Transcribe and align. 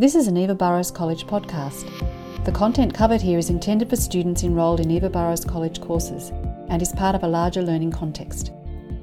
This 0.00 0.14
is 0.14 0.28
an 0.28 0.38
Eva 0.38 0.54
Burrows 0.54 0.90
College 0.90 1.26
podcast. 1.26 1.84
The 2.46 2.52
content 2.52 2.94
covered 2.94 3.20
here 3.20 3.38
is 3.38 3.50
intended 3.50 3.90
for 3.90 3.96
students 3.96 4.42
enrolled 4.42 4.80
in 4.80 4.90
Eva 4.90 5.10
Burrows 5.10 5.44
College 5.44 5.78
courses 5.82 6.30
and 6.70 6.80
is 6.80 6.90
part 6.94 7.14
of 7.14 7.22
a 7.22 7.28
larger 7.28 7.60
learning 7.60 7.92
context. 7.92 8.50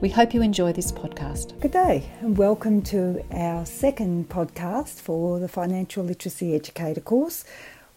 We 0.01 0.09
hope 0.09 0.33
you 0.33 0.41
enjoy 0.41 0.73
this 0.73 0.91
podcast. 0.91 1.61
Good 1.61 1.73
day, 1.73 2.09
and 2.21 2.35
welcome 2.35 2.81
to 2.85 3.23
our 3.31 3.63
second 3.67 4.29
podcast 4.29 4.99
for 4.99 5.37
the 5.37 5.47
Financial 5.47 6.03
Literacy 6.03 6.55
Educator 6.55 7.01
course, 7.01 7.45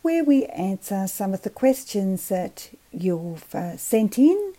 where 0.03 0.23
we 0.23 0.45
answer 0.49 1.07
some 1.07 1.33
of 1.33 1.41
the 1.41 1.49
questions 1.49 2.29
that 2.29 2.69
you've 2.93 3.55
uh, 3.55 3.79
sent 3.79 4.19
in 4.19 4.53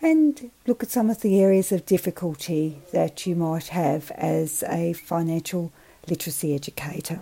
and 0.00 0.52
look 0.68 0.84
at 0.84 0.90
some 0.92 1.10
of 1.10 1.22
the 1.22 1.42
areas 1.42 1.72
of 1.72 1.84
difficulty 1.84 2.78
that 2.92 3.26
you 3.26 3.34
might 3.34 3.66
have 3.66 4.12
as 4.12 4.62
a 4.68 4.92
financial 4.92 5.72
literacy 6.06 6.54
educator. 6.54 7.18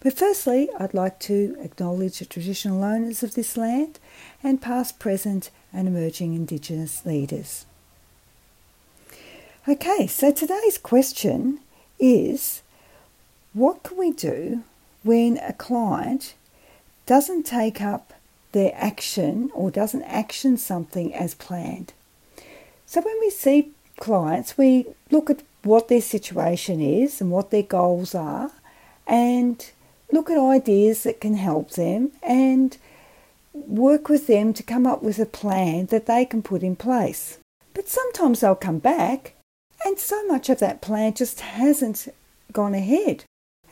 But 0.00 0.16
firstly, 0.16 0.68
I'd 0.78 0.94
like 0.94 1.18
to 1.20 1.56
acknowledge 1.60 2.18
the 2.18 2.24
traditional 2.24 2.84
owners 2.84 3.22
of 3.22 3.34
this 3.34 3.56
land 3.56 3.98
and 4.42 4.62
past, 4.62 4.98
present, 4.98 5.50
and 5.72 5.88
emerging 5.88 6.34
Indigenous 6.34 7.04
leaders. 7.04 7.66
Okay, 9.66 10.06
so 10.06 10.30
today's 10.30 10.78
question 10.78 11.60
is 11.98 12.62
what 13.52 13.82
can 13.82 13.98
we 13.98 14.12
do 14.12 14.62
when 15.02 15.36
a 15.38 15.52
client 15.52 16.34
doesn't 17.06 17.44
take 17.44 17.80
up 17.80 18.14
their 18.52 18.72
action 18.74 19.50
or 19.52 19.70
doesn't 19.70 20.02
action 20.04 20.56
something 20.56 21.14
as 21.14 21.34
planned? 21.34 21.92
So 22.86 23.02
when 23.02 23.18
we 23.20 23.30
see 23.30 23.72
clients, 23.98 24.56
we 24.56 24.86
look 25.10 25.28
at 25.28 25.42
what 25.64 25.88
their 25.88 26.00
situation 26.00 26.80
is 26.80 27.20
and 27.20 27.30
what 27.30 27.50
their 27.50 27.62
goals 27.62 28.14
are 28.14 28.50
and 29.06 29.70
look 30.12 30.30
at 30.30 30.38
ideas 30.38 31.02
that 31.02 31.20
can 31.20 31.34
help 31.34 31.72
them 31.72 32.12
and 32.22 32.76
work 33.52 34.08
with 34.08 34.26
them 34.26 34.52
to 34.54 34.62
come 34.62 34.86
up 34.86 35.02
with 35.02 35.18
a 35.18 35.26
plan 35.26 35.86
that 35.86 36.06
they 36.06 36.24
can 36.24 36.42
put 36.42 36.62
in 36.62 36.76
place. 36.76 37.38
But 37.74 37.88
sometimes 37.88 38.40
they'll 38.40 38.54
come 38.54 38.78
back 38.78 39.34
and 39.84 39.98
so 39.98 40.26
much 40.26 40.48
of 40.48 40.58
that 40.58 40.80
plan 40.80 41.14
just 41.14 41.40
hasn't 41.40 42.08
gone 42.52 42.74
ahead. 42.74 43.24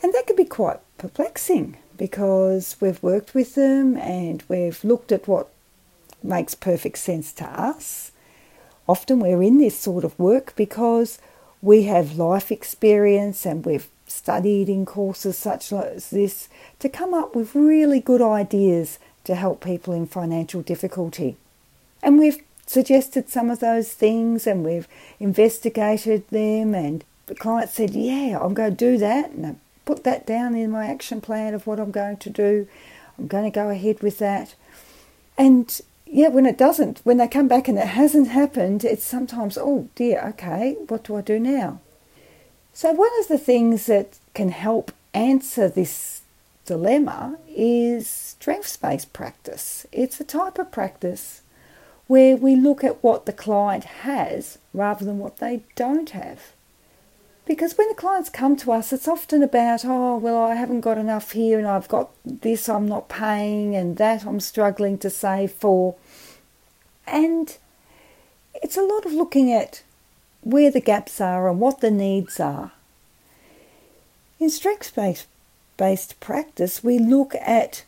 And 0.03 0.13
that 0.13 0.27
can 0.27 0.37
be 0.37 0.45
quite 0.45 0.79
perplexing 0.99 1.77
because 1.97 2.77
we've 2.81 3.03
worked 3.03 3.35
with 3.35 3.55
them 3.55 3.97
and 3.97 4.43
we've 4.49 4.83
looked 4.85 5.11
at 5.11 5.27
what 5.27 5.49
makes 6.23 6.55
perfect 6.55 6.99
sense 6.99 7.33
to 7.35 7.45
us. 7.45 8.13
Often 8.89 9.21
we're 9.21 9.43
in 9.43 9.59
this 9.59 9.79
sort 9.79 10.05
of 10.05 10.19
work 10.19 10.55
because 10.55 11.19
we 11.61 11.85
have 11.85 12.19
life 12.19 12.53
experience 12.53 13.45
and 13.45 13.65
we've 13.65 13.89
studied 14.07 14.69
in 14.69 14.87
courses 14.87 15.37
such 15.37 15.73
as 15.73 16.11
this 16.11 16.49
to 16.79 16.89
come 16.89 17.15
up 17.15 17.35
with 17.35 17.55
really 17.55 18.01
good 18.01 18.23
ideas 18.23 18.99
to 19.25 19.35
help 19.35 19.63
people 19.63 19.93
in 19.93 20.07
financial 20.07 20.63
difficulty. 20.63 21.37
And 22.03 22.19
we've 22.19 22.43
suggested 22.67 23.29
some 23.29 23.51
of 23.51 23.61
those 23.61 23.93
things 23.93 24.47
and 24.47 24.65
we've 24.65 24.89
investigated 25.19 26.29
them 26.29 26.75
and 26.75 27.05
the 27.27 27.35
client 27.35 27.71
said, 27.71 27.91
Yeah, 27.91 28.39
I'm 28.41 28.55
going 28.55 28.77
to 28.77 28.77
do 28.77 28.99
that 28.99 29.31
and 29.31 29.47
I 29.47 29.55
put 29.85 30.05
that 30.05 30.27
down 30.27 30.55
in 30.55 30.71
my 30.71 30.87
action 30.87 31.21
plan 31.21 31.55
of 31.55 31.67
what 31.67 31.81
I'm 31.81 31.91
going 31.91 32.19
to 32.19 32.31
do. 32.31 32.69
I'm 33.19 33.27
going 33.27 33.45
to 33.45 33.55
go 33.55 33.71
ahead 33.71 34.03
with 34.03 34.19
that. 34.19 34.55
And 35.39 35.81
yeah, 36.07 36.29
when 36.29 36.47
it 36.47 36.59
doesn't, 36.59 37.01
when 37.05 37.17
they 37.17 37.29
come 37.29 37.49
back 37.49 37.69
and 37.69 37.79
it 37.79 37.89
hasn't 37.89 38.29
happened, 38.29 38.85
it's 38.85 39.05
sometimes, 39.05 39.59
oh 39.59 39.89
dear, 39.95 40.23
okay, 40.29 40.77
what 40.89 41.05
do 41.05 41.17
I 41.17 41.21
do 41.21 41.39
now? 41.39 41.81
So, 42.77 42.93
one 42.93 43.09
of 43.21 43.29
the 43.29 43.39
things 43.39 43.87
that 43.87 44.19
can 44.35 44.51
help 44.51 44.93
answer 45.15 45.67
this 45.67 46.21
dilemma 46.67 47.39
is 47.49 48.07
strengths 48.07 48.77
based 48.77 49.15
practice. 49.15 49.87
It's 49.93 50.21
a 50.21 50.25
type 50.25 50.59
of 50.59 50.71
practice 50.71 51.41
where 52.07 52.37
we 52.37 52.55
look 52.55 52.85
at 52.85 53.03
what 53.03 53.25
the 53.25 53.33
client 53.33 53.85
has 54.05 54.59
rather 54.75 55.07
than 55.07 55.19
what 55.19 55.39
they 55.39 55.63
don't 55.75 56.11
have. 56.11 56.53
Because 57.47 57.79
when 57.79 57.89
the 57.89 57.95
clients 57.95 58.29
come 58.29 58.57
to 58.57 58.73
us, 58.73 58.93
it's 58.93 59.09
often 59.09 59.43
about, 59.43 59.87
oh, 59.87 60.19
well, 60.19 60.43
I 60.43 60.55
haven't 60.55 60.83
got 60.83 60.99
enough 60.99 61.33
here 61.33 61.59
and 61.59 61.67
I've 61.67 61.89
got 61.89 62.11
this 62.27 62.69
I'm 62.69 62.87
not 62.87 63.09
paying 63.09 63.75
and 63.75 63.97
that 63.97 64.27
I'm 64.27 64.39
struggling 64.39 64.99
to 64.99 65.09
save 65.09 65.53
for. 65.53 65.95
And 67.07 67.57
it's 68.63 68.77
a 68.77 68.83
lot 68.83 69.07
of 69.07 69.15
looking 69.15 69.51
at 69.51 69.83
where 70.47 70.71
the 70.71 70.81
gaps 70.81 71.21
are 71.21 71.49
and 71.49 71.59
what 71.59 71.81
the 71.81 71.91
needs 71.91 72.39
are. 72.39 72.71
In 74.39 74.49
strengths 74.49 74.93
based 75.77 76.21
practice, 76.21 76.85
we 76.85 77.01
look 77.01 77.35
at 77.35 77.85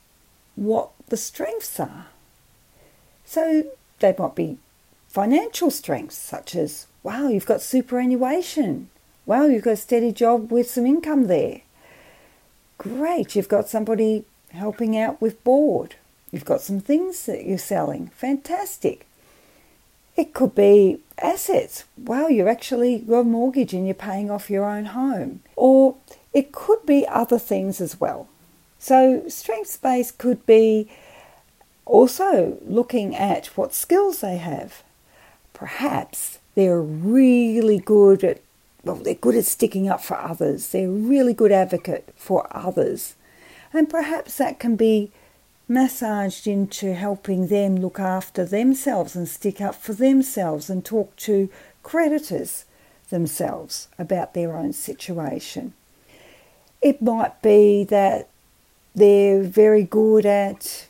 what 0.56 0.90
the 1.08 1.16
strengths 1.16 1.78
are. 1.78 2.06
So 3.24 3.64
they 4.00 4.12
might 4.18 4.34
be 4.34 4.58
financial 5.06 5.70
strengths, 5.70 6.16
such 6.16 6.56
as, 6.56 6.88
wow, 7.04 7.28
you've 7.28 7.46
got 7.46 7.62
superannuation. 7.62 8.88
Wow, 9.24 9.46
you've 9.46 9.62
got 9.62 9.74
a 9.74 9.76
steady 9.76 10.10
job 10.10 10.50
with 10.50 10.68
some 10.68 10.84
income 10.84 11.28
there. 11.28 11.60
Great, 12.76 13.36
you've 13.36 13.48
got 13.48 13.68
somebody 13.68 14.24
helping 14.50 14.98
out 14.98 15.20
with 15.20 15.44
board. 15.44 15.94
You've 16.32 16.44
got 16.44 16.60
some 16.60 16.80
things 16.80 17.24
that 17.26 17.44
you're 17.44 17.56
selling. 17.56 18.08
Fantastic. 18.16 19.06
It 20.18 20.34
could 20.34 20.52
be 20.52 20.98
assets. 21.22 21.84
Wow, 21.96 22.26
you're 22.26 22.48
actually 22.48 23.04
a 23.08 23.22
mortgage 23.22 23.72
and 23.72 23.86
you're 23.86 23.94
paying 23.94 24.32
off 24.32 24.50
your 24.50 24.64
own 24.64 24.86
home. 24.86 25.42
Or 25.54 25.94
it 26.34 26.50
could 26.50 26.84
be 26.84 27.06
other 27.06 27.38
things 27.38 27.80
as 27.80 28.00
well. 28.00 28.26
So, 28.80 29.22
strengths 29.28 29.76
based 29.76 30.18
could 30.18 30.44
be 30.44 30.90
also 31.86 32.58
looking 32.66 33.14
at 33.14 33.46
what 33.56 33.72
skills 33.72 34.20
they 34.20 34.38
have. 34.38 34.82
Perhaps 35.54 36.40
they're 36.56 36.82
really 36.82 37.78
good 37.78 38.24
at, 38.24 38.40
well, 38.82 38.96
they're 38.96 39.14
good 39.14 39.36
at 39.36 39.44
sticking 39.44 39.88
up 39.88 40.02
for 40.02 40.16
others, 40.16 40.72
they're 40.72 40.88
a 40.88 40.90
really 40.90 41.32
good 41.32 41.52
advocate 41.52 42.12
for 42.16 42.48
others. 42.50 43.14
And 43.72 43.88
perhaps 43.88 44.36
that 44.38 44.58
can 44.58 44.74
be 44.74 45.12
massaged 45.68 46.46
into 46.46 46.94
helping 46.94 47.48
them 47.48 47.76
look 47.76 48.00
after 48.00 48.44
themselves 48.44 49.14
and 49.14 49.28
stick 49.28 49.60
up 49.60 49.74
for 49.74 49.92
themselves 49.92 50.70
and 50.70 50.84
talk 50.84 51.14
to 51.16 51.50
creditors 51.82 52.64
themselves 53.10 53.88
about 53.98 54.34
their 54.34 54.56
own 54.56 54.72
situation. 54.72 55.74
It 56.80 57.02
might 57.02 57.42
be 57.42 57.84
that 57.84 58.28
they're 58.94 59.42
very 59.42 59.84
good 59.84 60.24
at 60.24 60.86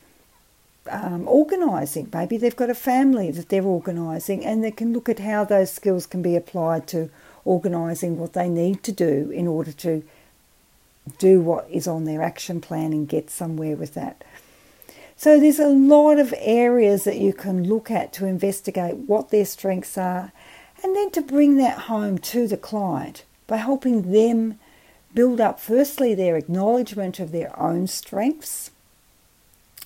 um, 0.90 1.26
organising. 1.26 2.08
Maybe 2.12 2.36
they've 2.36 2.54
got 2.54 2.70
a 2.70 2.74
family 2.74 3.30
that 3.30 3.48
they're 3.48 3.62
organising 3.64 4.44
and 4.44 4.62
they 4.62 4.70
can 4.70 4.92
look 4.92 5.08
at 5.08 5.18
how 5.18 5.44
those 5.44 5.72
skills 5.72 6.06
can 6.06 6.22
be 6.22 6.36
applied 6.36 6.86
to 6.88 7.10
organising 7.44 8.18
what 8.18 8.32
they 8.34 8.48
need 8.48 8.82
to 8.84 8.92
do 8.92 9.30
in 9.30 9.46
order 9.46 9.72
to 9.72 10.02
do 11.18 11.40
what 11.40 11.68
is 11.70 11.88
on 11.88 12.04
their 12.04 12.22
action 12.22 12.60
plan 12.60 12.92
and 12.92 13.08
get 13.08 13.30
somewhere 13.30 13.76
with 13.76 13.94
that. 13.94 14.22
So 15.18 15.40
there's 15.40 15.58
a 15.58 15.66
lot 15.66 16.20
of 16.20 16.32
areas 16.38 17.02
that 17.02 17.18
you 17.18 17.32
can 17.32 17.68
look 17.68 17.90
at 17.90 18.12
to 18.12 18.24
investigate 18.24 18.94
what 18.94 19.30
their 19.30 19.44
strengths 19.44 19.98
are 19.98 20.30
and 20.80 20.94
then 20.94 21.10
to 21.10 21.20
bring 21.20 21.56
that 21.56 21.80
home 21.80 22.18
to 22.18 22.46
the 22.46 22.56
client 22.56 23.24
by 23.48 23.56
helping 23.56 24.12
them 24.12 24.60
build 25.12 25.40
up 25.40 25.58
firstly 25.58 26.14
their 26.14 26.36
acknowledgement 26.36 27.18
of 27.18 27.32
their 27.32 27.58
own 27.58 27.88
strengths. 27.88 28.70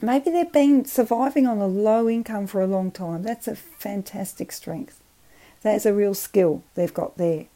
Maybe 0.02 0.30
they've 0.30 0.52
been 0.52 0.84
surviving 0.84 1.46
on 1.46 1.60
a 1.60 1.66
low 1.66 2.10
income 2.10 2.46
for 2.46 2.60
a 2.60 2.66
long 2.66 2.90
time. 2.90 3.22
That's 3.22 3.48
a 3.48 3.56
fantastic 3.56 4.52
strength. 4.52 5.00
That's 5.62 5.86
a 5.86 5.94
real 5.94 6.12
skill 6.12 6.62
they've 6.74 6.92
got 6.92 7.16
there. 7.16 7.46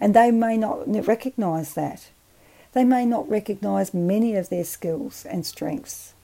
And 0.00 0.14
they 0.14 0.32
may 0.32 0.56
not 0.56 0.88
recognize 1.06 1.74
that. 1.74 2.08
They 2.72 2.82
may 2.82 3.06
not 3.06 3.30
recognize 3.30 3.94
many 3.94 4.34
of 4.34 4.48
their 4.48 4.64
skills 4.64 5.24
and 5.24 5.46
strengths. 5.46 6.14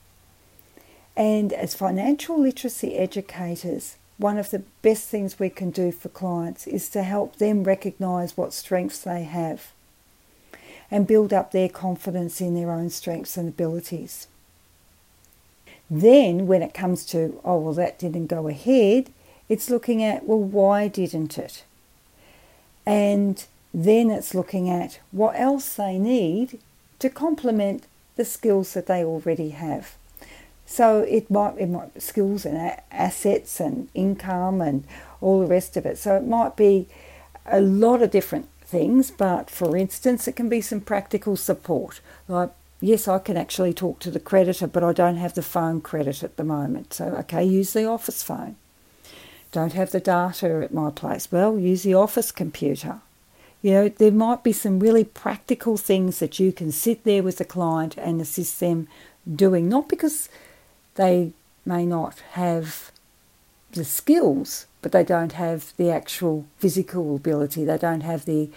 And 1.17 1.53
as 1.53 1.75
financial 1.75 2.39
literacy 2.41 2.97
educators, 2.97 3.97
one 4.19 4.39
of 4.39 4.51
the 4.51 4.63
best 4.83 5.09
things 5.09 5.39
we 5.39 5.51
can 5.51 5.71
do 5.71 5.93
for 5.93 6.09
clients 6.09 6.67
is 6.67 6.89
to 6.91 7.03
help 7.03 7.37
them 7.37 7.65
recognize 7.65 8.37
what 8.37 8.53
strengths 8.53 8.99
they 8.99 9.25
have 9.25 9.73
and 10.91 11.07
build 11.07 11.33
up 11.33 11.51
their 11.51 11.69
confidence 11.69 12.41
in 12.41 12.55
their 12.55 12.71
own 12.71 12.91
strengths 12.91 13.37
and 13.37 13.49
abilities. 13.49 14.29
Then, 15.91 16.47
when 16.47 16.63
it 16.63 16.75
comes 16.75 17.05
to, 17.07 17.41
oh, 17.45 17.59
well, 17.59 17.75
that 17.75 17.99
didn't 17.99 18.27
go 18.27 18.49
ahead, 18.49 19.11
it's 19.49 19.71
looking 19.71 20.03
at, 20.03 20.25
well, 20.25 20.39
why 20.39 20.89
didn't 20.89 21.37
it? 21.37 21.65
And 22.87 23.45
then 23.73 24.11
it's 24.11 24.35
looking 24.35 24.71
at 24.71 25.01
what 25.11 25.39
else 25.39 25.75
they 25.75 25.99
need 25.99 26.59
to 27.01 27.11
complement 27.11 27.85
the 28.17 28.25
skills 28.25 28.73
that 28.75 28.87
they 28.87 29.05
already 29.05 29.51
have. 29.51 29.97
So 30.67 31.01
it 31.01 31.31
might 31.31 31.59
it 31.59 31.69
might 31.69 32.01
skills 32.03 32.45
and 32.45 32.77
assets 32.91 33.61
and 33.61 33.89
income 33.95 34.61
and 34.61 34.85
all 35.21 35.41
the 35.41 35.47
rest 35.47 35.77
of 35.77 35.87
it. 35.87 35.99
So 35.99 36.17
it 36.17 36.27
might 36.27 36.57
be 36.57 36.89
a 37.47 37.61
lot 37.61 38.03
of 38.03 38.11
different 38.11 38.49
things, 38.63 39.11
but 39.11 39.51
for 39.51 39.77
instance, 39.77 40.27
it 40.27 40.37
can 40.37 40.49
be 40.49 40.61
some 40.61 40.81
practical 40.81 41.37
support. 41.37 42.01
Like, 42.29 42.51
yes, 42.81 43.07
I 43.07 43.19
can 43.19 43.37
actually 43.37 43.75
talk 43.75 43.99
to 44.01 44.11
the 44.11 44.21
creditor, 44.21 44.67
but 44.67 44.83
I 44.83 44.93
don't 44.93 45.17
have 45.17 45.35
the 45.35 45.43
phone 45.43 45.81
credit 45.81 46.23
at 46.23 46.37
the 46.37 46.45
moment. 46.45 46.95
So, 46.95 47.07
okay, 47.21 47.45
use 47.45 47.73
the 47.73 47.87
office 47.87 48.23
phone. 48.23 48.57
Don't 49.53 49.75
have 49.75 49.93
the 49.93 50.01
data 50.01 50.63
at 50.65 50.75
my 50.75 50.91
place. 50.91 51.31
Well, 51.31 51.59
use 51.59 51.83
the 51.85 51.95
office 51.95 52.33
computer. 52.33 53.01
You 53.63 53.71
know, 53.73 53.89
there 53.89 54.11
might 54.11 54.43
be 54.43 54.53
some 54.53 54.81
really 54.81 55.05
practical 55.05 55.77
things 55.77 56.19
that 56.19 56.41
you 56.41 56.53
can 56.53 56.73
sit 56.73 57.05
there 57.05 57.23
with 57.23 57.39
the 57.39 57.45
client 57.45 57.97
and 57.97 58.21
assist 58.21 58.61
them 58.61 58.89
doing, 59.33 59.69
not 59.69 59.89
because 59.89 60.29
they 60.95 61.33
may 61.65 61.87
not 61.87 62.21
have 62.33 62.91
the 63.73 63.85
skills, 63.85 64.67
but 64.83 64.93
they 64.93 65.05
don't 65.05 65.33
have 65.33 65.73
the 65.77 65.91
actual 65.91 66.47
physical 66.59 67.17
ability. 67.17 67.65
They 67.65 67.79
don't 67.79 68.03
have 68.03 68.25
the 68.25 68.51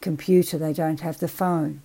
computer. 0.00 0.58
They 0.58 0.72
don't 0.72 1.00
have 1.00 1.18
the 1.18 1.28
phone. 1.28 1.82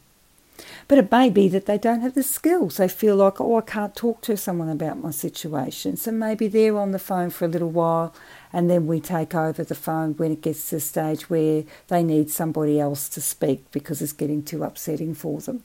But 0.87 0.97
it 0.97 1.11
may 1.11 1.29
be 1.29 1.47
that 1.49 1.65
they 1.67 1.77
don't 1.77 2.01
have 2.01 2.15
the 2.15 2.23
skills. 2.23 2.77
They 2.77 2.87
feel 2.87 3.15
like, 3.15 3.39
oh, 3.39 3.57
I 3.57 3.61
can't 3.61 3.95
talk 3.95 4.21
to 4.21 4.35
someone 4.35 4.69
about 4.69 5.01
my 5.01 5.11
situation. 5.11 5.95
So 5.95 6.11
maybe 6.11 6.47
they're 6.47 6.77
on 6.77 6.91
the 6.91 6.99
phone 6.99 7.29
for 7.29 7.45
a 7.45 7.49
little 7.49 7.69
while 7.69 8.13
and 8.51 8.69
then 8.69 8.87
we 8.87 8.99
take 8.99 9.35
over 9.35 9.63
the 9.63 9.75
phone 9.75 10.13
when 10.15 10.31
it 10.31 10.41
gets 10.41 10.69
to 10.69 10.75
the 10.75 10.81
stage 10.81 11.29
where 11.29 11.63
they 11.87 12.03
need 12.03 12.29
somebody 12.29 12.79
else 12.79 13.07
to 13.09 13.21
speak 13.21 13.71
because 13.71 14.01
it's 14.01 14.11
getting 14.11 14.43
too 14.43 14.63
upsetting 14.63 15.13
for 15.13 15.39
them. 15.39 15.63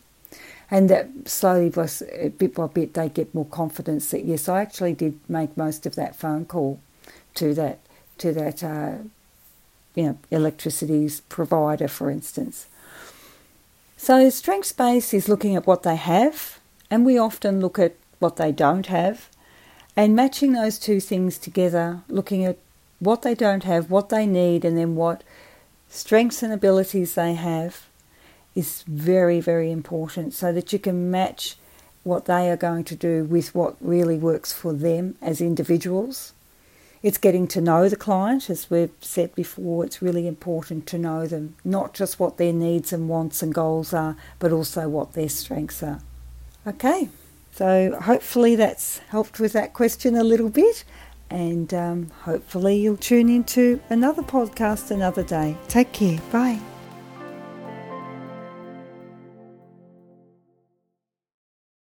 And 0.70 0.88
that 0.90 1.28
slowly, 1.28 1.69
bit 1.69 2.54
by 2.54 2.66
bit, 2.66 2.94
they 2.94 3.08
get 3.08 3.34
more 3.34 3.44
confidence 3.46 4.10
that 4.10 4.25
yes, 4.25 4.48
I 4.48 4.62
actually 4.62 4.94
did 4.94 5.19
make 5.28 5.56
most 5.56 5.86
of 5.86 5.94
that 5.94 6.16
phone 6.16 6.46
call 6.46 6.81
to 7.34 7.54
that 7.54 7.78
to 8.19 8.32
that 8.32 8.64
uh, 8.64 8.94
you 9.94 10.04
know 10.04 10.19
electricity 10.31 11.08
provider, 11.28 11.88
for 11.88 12.10
instance. 12.10 12.66
So 13.96 14.28
strengths 14.31 14.72
based 14.72 15.14
is 15.14 15.28
looking 15.28 15.54
at 15.54 15.66
what 15.66 15.82
they 15.82 15.96
have, 15.96 16.58
and 16.90 17.04
we 17.04 17.19
often 17.19 17.60
look 17.60 17.78
at 17.78 17.94
what 18.19 18.37
they 18.37 18.50
don't 18.50 18.87
have, 18.87 19.28
and 19.96 20.16
matching 20.16 20.52
those 20.52 20.78
two 20.78 21.00
things 21.00 21.38
together, 21.38 22.00
looking 22.08 22.44
at 22.44 22.58
what 22.98 23.22
they 23.22 23.34
don't 23.34 23.64
have, 23.64 23.90
what 23.90 24.08
they 24.08 24.26
need, 24.26 24.64
and 24.64 24.78
then 24.78 24.96
what 24.96 25.22
strengths 25.88 26.42
and 26.42 26.52
abilities 26.52 27.14
they 27.14 27.34
have 27.34 27.87
is 28.54 28.82
very, 28.86 29.40
very 29.40 29.70
important 29.70 30.32
so 30.32 30.52
that 30.52 30.72
you 30.72 30.78
can 30.78 31.10
match 31.10 31.56
what 32.02 32.26
they 32.26 32.50
are 32.50 32.56
going 32.56 32.84
to 32.84 32.94
do 32.94 33.24
with 33.24 33.54
what 33.54 33.76
really 33.80 34.18
works 34.18 34.52
for 34.52 34.72
them 34.72 35.16
as 35.22 35.40
individuals. 35.40 36.32
It's 37.02 37.18
getting 37.18 37.46
to 37.48 37.60
know 37.60 37.88
the 37.88 37.96
client, 37.96 38.48
as 38.48 38.70
we've 38.70 38.90
said 39.00 39.34
before, 39.34 39.84
it's 39.84 40.00
really 40.00 40.26
important 40.26 40.86
to 40.88 40.98
know 40.98 41.26
them, 41.26 41.56
not 41.64 41.92
just 41.92 42.18
what 42.18 42.38
their 42.38 42.52
needs 42.52 42.92
and 42.92 43.08
wants 43.08 43.42
and 43.42 43.52
goals 43.52 43.92
are, 43.92 44.16
but 44.38 44.52
also 44.52 44.88
what 44.88 45.12
their 45.12 45.28
strengths 45.28 45.82
are. 45.82 46.00
Okay, 46.66 47.10
so 47.52 47.98
hopefully 48.00 48.56
that's 48.56 48.98
helped 49.08 49.38
with 49.38 49.52
that 49.52 49.74
question 49.74 50.16
a 50.16 50.24
little 50.24 50.48
bit 50.48 50.84
and 51.30 51.74
um, 51.74 52.10
hopefully 52.22 52.76
you'll 52.76 52.96
tune 52.96 53.28
into 53.28 53.80
another 53.90 54.22
podcast 54.22 54.90
another 54.90 55.22
day. 55.22 55.56
Take 55.68 55.92
care. 55.92 56.20
Bye. 56.30 56.74